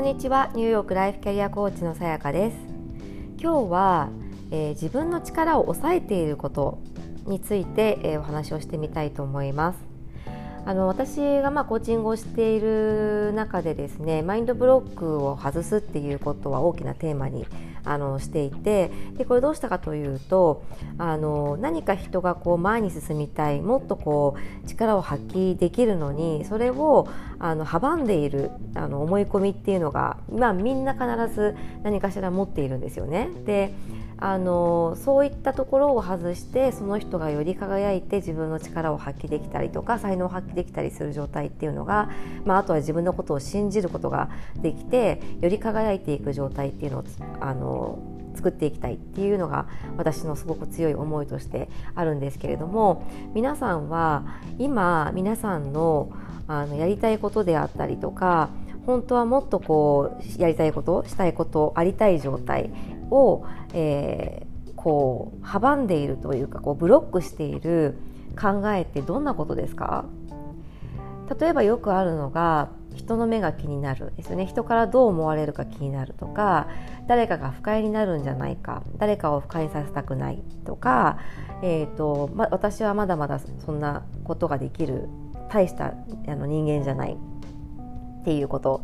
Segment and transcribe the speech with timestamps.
[0.00, 0.48] こんにちは。
[0.54, 2.56] ニューヨークライフキャリアコーチのさやかです。
[3.38, 4.08] 今日は、
[4.50, 6.78] えー、自分の力を抑えていること
[7.26, 9.78] について、えー、お話をしてみたいと思います。
[10.64, 17.46] あの私がまあコーチングをしている中でですねマインドブロックを外すっていうことは大きなテーマに
[17.84, 20.62] あのしていてでこれどうしたかというと
[20.98, 33.28] あの何か人がこう前に進みたいもっとこう力を発揮できるのにそれをあの阻んでいるあの思い込みっていうのが、まあ、みんな必ず何かしら持っているんですよね。
[33.46, 33.72] で
[34.20, 42.10] あのそういったところを外してその人がより輝いて自分の力を発揮できたりとか才能を発揮できたりする状態っていうのが、
[42.44, 47.04] まあ、あとは自分のことを信じることができてより輝いていく状態っていうのを
[47.40, 47.98] あの
[48.36, 54.24] 作っていきたいっていうのが私のすごく強い思いとしてあるんですけれども皆さんは
[54.58, 56.10] 今皆さんの
[56.46, 58.50] あのやりたいことであったりとか
[58.84, 62.70] 本当はもっとこうやりたいことしたいことありたい状態
[63.10, 63.44] を、
[63.74, 67.98] えー、こう阻んでいるというかこうブロックしている
[68.40, 70.04] 考えってどんなことですか？
[71.38, 74.46] 例えばよくあるのが人の目が気になるですよね。
[74.46, 76.66] 人からどう思われるか気になるとか
[77.06, 81.18] 誰かが不快になるんじゃないか誰かを不快にさせたくないとか、
[81.62, 85.08] えーとま、私はまだまだそんなことができる
[85.48, 85.94] 大した
[86.26, 88.82] あの人間じゃないっていうこと。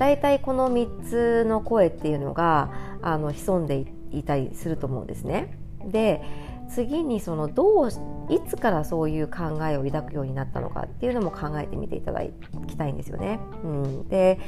[0.00, 5.58] 大体この3つの声っていうのがあの潜んでいたりすると思うんですね。
[5.84, 6.22] で
[6.70, 7.88] 次にそのどう
[8.30, 12.22] いつからそういう考えを抱くようになったのかっていうのも考えてみていただ
[12.66, 13.40] きたいんですよね。
[13.62, 14.38] うん、で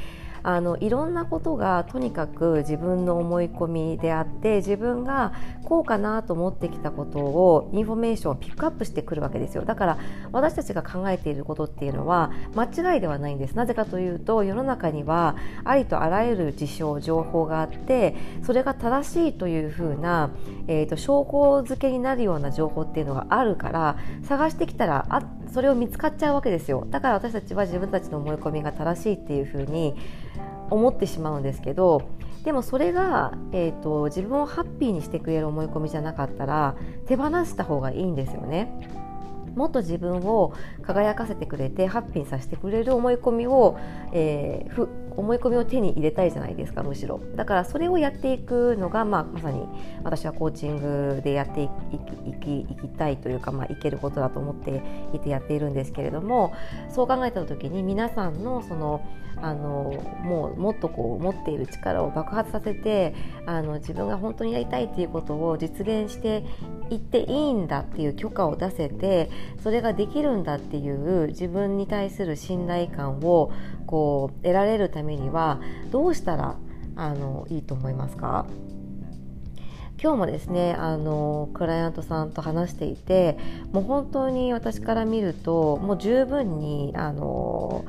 [0.42, 5.32] あのいろんなことがとにかく自分の思い込みであって自分が
[5.64, 9.64] こうかなと思ってきたことをインフォメーションをピックアップしてくるわけですよ。
[9.64, 9.98] だから
[10.32, 13.54] 私たちが考えていることっていうのは間違いではないんです。
[13.54, 20.30] なぜかというと世の中にはありとあらゆる事象情報があってそれが正しいというふうな、
[20.66, 29.94] えーと、証拠付けになるような情報っていうのがあるから探してきたらあってそれを見つかっちゃうわけですよだから私たちは自分たちの思い込みが正しいっていうふうに
[30.70, 32.08] 思ってしまうんですけど
[32.44, 36.74] でもそれが、えーと、自分をハッピーにしてくれる思い込みじゃなかったら
[37.06, 38.72] 手放した方がいいんですよね。
[39.54, 43.78] もっと自分を輝かせてくれてハッピーにさせてくれる思い込みを、
[44.12, 47.20] えー、思い込みを手に入れたいじゃないですかむしろ。
[47.36, 49.66] だからそれをやっていくのが、まあ、まさに
[50.04, 51.68] 私はコーチングでやってい
[52.40, 56.52] きいきたいというか、まあ、いけることだと思っていてやっているんですけれども
[56.90, 59.06] そう考えた時に皆さんのその
[59.42, 63.14] あのもうもっとこう持っている力を爆発させて
[63.46, 66.44] あの自分が本当にやりたいっていうことを実現して
[66.90, 69.30] いっていいんだっていう許可を出せて
[69.62, 73.50] それができるんだっていう自分に対する信頼感を
[73.86, 76.54] こう得られるためためにはどうしたら
[76.94, 78.46] あのいいと思いますか？
[80.00, 83.36] 今日もですねあのクライアントさんと話していて
[83.72, 87.84] もう本当に私から見るともう十分にあの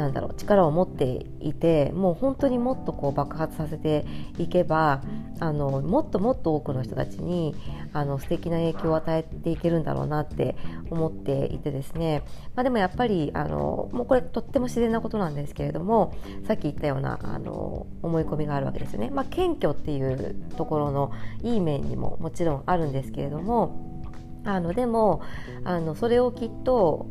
[0.00, 4.06] なんだろう力を持っていてもう本当にもっとこう爆発させて
[4.38, 5.02] いけば
[5.40, 7.54] あのもっともっと多くの人たちに
[7.92, 10.56] あの素敵な影響を与えていけるんだろうなって
[10.90, 12.22] 思っていてですね、
[12.54, 16.14] まあ、でもやっぱりあのもうこれとっても自然なことなんですけれども
[16.46, 19.10] さっき言ったようなあの思い込みがあるわけですよね。
[19.10, 21.12] まあ、謙虚っていうところの
[21.42, 24.00] いい面にももちろんあるんですけれども
[24.44, 25.20] あのでも
[25.64, 27.06] あのそれをきっと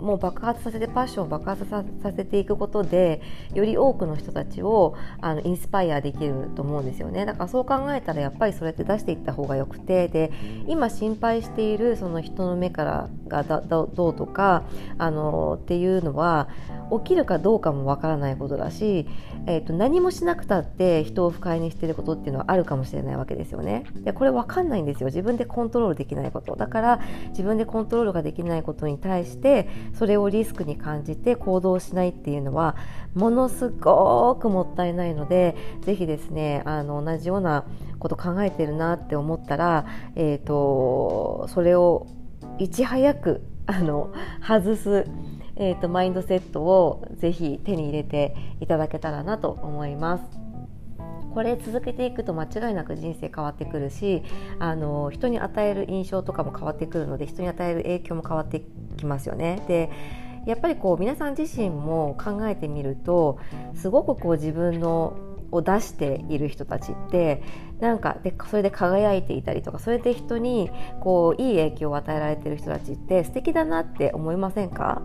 [0.00, 1.84] もう爆発させてパッションを爆発さ
[2.16, 3.20] せていくことで
[3.54, 7.24] より多くの人たちをあのインスパイアできると思うんですよね。
[7.24, 10.32] だからそう考えたらやっぱりそれって出していった方がよくてで
[10.66, 14.64] 今心配しているその人の目からがどうとか
[14.98, 16.48] あのっていうのは
[16.98, 19.06] 起きるかどうかもわからないことだし、
[19.46, 23.84] えーと、何もしなくたって人を不快にしていることっていうのはあるかもしれないわけですよね。
[24.04, 25.06] でこれわかんないんですよ。
[25.06, 26.56] 自分でコントロールできないこと。
[26.56, 27.00] だから
[27.30, 32.76] 自分でコントロールができないことに対してそれをリスクに感じて行動しないっていうのは
[33.14, 37.64] ものすごくもったいないのでぜひですねあの同じような
[37.98, 39.86] こと考えてるなって思ったら、
[40.16, 42.06] えーと、それを
[42.58, 45.06] いち早くあの外す、
[45.60, 50.24] えーとマインドセットをぜひ手に入れていただけたらなと思います。
[51.34, 54.22] これ続けていくと間違いなく人生変わってくるし
[54.58, 58.62] あの人に与える印象とかも変わってくるので人に与える影響も変わって
[58.96, 59.62] きますよね。
[59.68, 59.90] で
[60.46, 63.38] やっぱりこう皆さん自身も考えてみると
[63.74, 65.14] すごくこう自分の
[65.52, 67.42] を出している人たちって
[67.80, 70.70] なんかでそれで輝いていたりとかそれで人に
[71.00, 75.02] こういい影響を与えられてる人たちって素敵だなって思いませんか、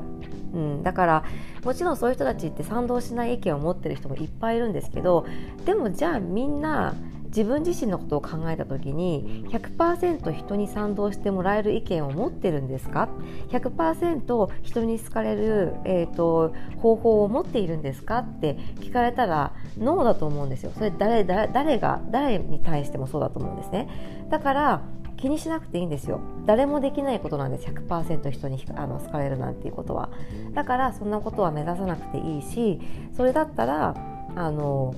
[0.53, 1.23] うん、だから
[1.63, 5.25] もちろんそういう人たちって賛同しない意見を持ってる人もいっぱいいるんですけど
[5.65, 6.93] でもじゃあみんな
[7.35, 13.09] 自分自身のことを考えた時に100%人に賛同してもらえる意見を持ってるんですか
[13.49, 18.19] ？100%人に好かれる、えーと、方法を持っているんですか？
[18.19, 20.71] って聞かれたらノーだと思うんですよ。
[20.73, 23.89] それ誰誰誰が誰に対してもそうだと思うんですね。
[24.29, 24.81] だから
[25.17, 26.21] 気にしなくていいんですよ。
[26.45, 27.67] 誰もできないことなんです。
[27.67, 30.09] 100%人にあの好かれるなんていうことは。
[30.53, 32.79] だからそんなことは目指さなくていいし
[33.15, 33.95] それだったら
[34.35, 34.95] あの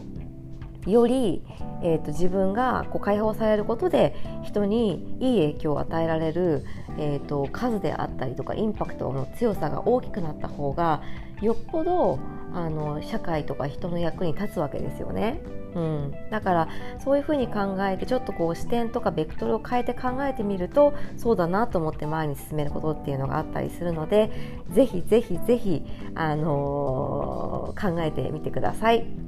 [0.87, 1.43] より、
[1.83, 6.65] えーと、自分がこう解放されることで人にいい影響を与えられる、
[6.97, 11.01] えーと、数であったりとかインパクトの強さが大きくなった方が
[11.41, 12.19] よっぽど
[12.53, 15.41] あの社会とか人の役に立つわけですよね。
[15.75, 16.69] うん、だから
[17.03, 24.31] そういうふうに考えてちょっとこう視点とかベクトルを変えて考えてみるとそうだなと思って前に進めることっていうのがあったりするので
[24.71, 25.83] ぜひぜひぜひ、
[26.15, 29.26] あのー、考えてみてください。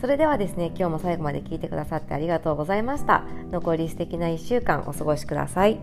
[0.00, 3.24] それではですね今日も最後まで聞いてくださってありがとうございました。
[3.50, 5.80] 残り素敵な1週間お過ごしください。